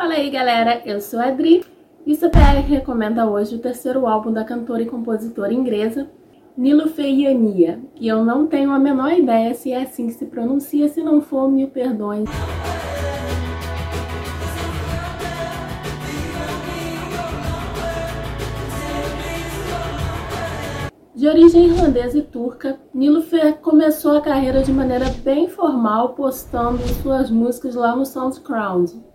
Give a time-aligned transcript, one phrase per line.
[0.00, 1.62] Fala aí galera, eu sou a Adri
[2.06, 6.08] e CPR recomenda hoje o terceiro álbum da cantora e compositora inglesa
[6.56, 7.78] Nilofeiania.
[8.00, 11.20] E eu não tenho a menor ideia se é assim que se pronuncia, se não
[11.20, 12.30] for, mil perdões.
[21.14, 27.30] De origem irlandesa e turca, Niloufer começou a carreira de maneira bem formal, postando suas
[27.30, 29.09] músicas lá no SoundCloud.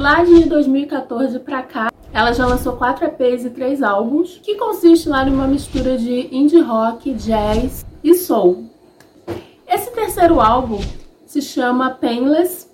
[0.00, 5.10] Lá de 2014 para cá, ela já lançou quatro EPs e três álbuns, que consiste
[5.10, 8.64] lá numa mistura de indie rock, jazz e soul.
[9.68, 10.80] Esse terceiro álbum
[11.26, 12.70] se chama Painless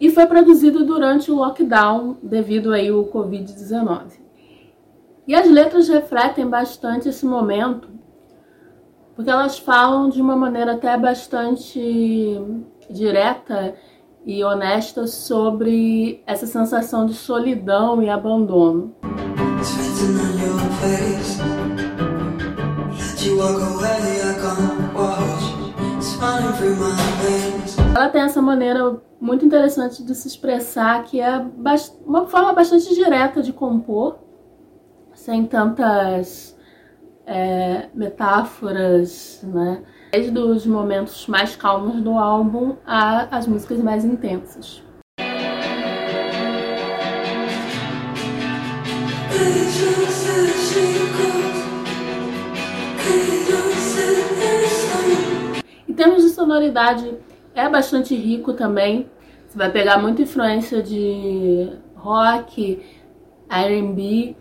[0.00, 4.18] e foi produzido durante o lockdown devido aí ao Covid-19.
[5.28, 7.88] E as letras refletem bastante esse momento,
[9.14, 12.36] porque elas falam de uma maneira até bastante
[12.90, 13.76] direta
[14.26, 18.94] e honesta sobre essa sensação de solidão e abandono.
[27.94, 31.44] Ela tem essa maneira muito interessante de se expressar, que é
[32.04, 34.18] uma forma bastante direta de compor,
[35.14, 36.53] sem tantas
[37.26, 39.82] é, metáforas, né?
[40.12, 44.82] Desde os momentos mais calmos do álbum as músicas mais intensas.
[55.88, 57.14] Em termos de sonoridade,
[57.54, 59.08] é bastante rico também.
[59.46, 62.84] Você vai pegar muita influência de rock,
[63.48, 64.36] R&B,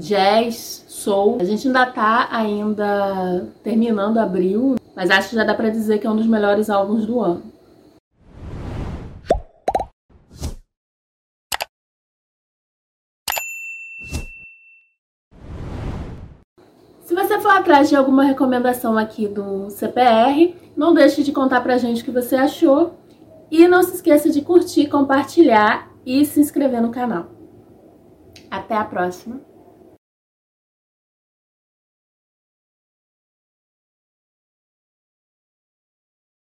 [0.00, 1.38] jazz, soul.
[1.40, 6.06] A gente ainda tá ainda terminando abril, mas acho que já dá para dizer que
[6.06, 7.42] é um dos melhores álbuns do ano.
[17.02, 21.76] Se você for atrás de alguma recomendação aqui do CPR, não deixe de contar pra
[21.76, 22.94] gente o que você achou.
[23.50, 27.26] E não se esqueça de curtir, compartilhar e se inscrever no canal.
[28.48, 29.40] Até a próxima!